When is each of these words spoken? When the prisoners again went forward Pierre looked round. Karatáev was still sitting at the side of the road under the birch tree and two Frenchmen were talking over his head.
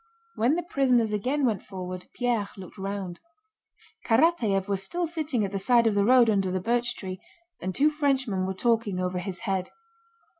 When 0.33 0.55
the 0.55 0.63
prisoners 0.63 1.11
again 1.13 1.45
went 1.45 1.61
forward 1.61 2.07
Pierre 2.15 2.49
looked 2.57 2.79
round. 2.79 3.19
Karatáev 4.03 4.67
was 4.67 4.81
still 4.81 5.05
sitting 5.05 5.45
at 5.45 5.51
the 5.51 5.59
side 5.59 5.85
of 5.85 5.93
the 5.93 6.03
road 6.03 6.27
under 6.27 6.49
the 6.49 6.59
birch 6.59 6.95
tree 6.95 7.21
and 7.61 7.75
two 7.75 7.91
Frenchmen 7.91 8.47
were 8.47 8.55
talking 8.55 8.99
over 8.99 9.19
his 9.19 9.41
head. 9.41 9.69